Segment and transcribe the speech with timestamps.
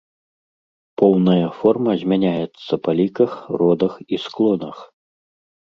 [1.01, 3.31] Поўная форма змяняецца па ліках,
[3.63, 4.77] родах і склонах.